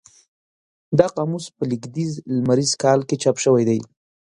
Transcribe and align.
دا 0.97 1.07
قاموس 1.15 1.45
په 1.55 1.63
لېږدیز 1.69 2.11
لمریز 2.35 2.71
کال 2.83 2.99
کې 3.07 3.15
چاپ 3.23 3.37
شوی 3.43 3.63
دی. 3.69 3.79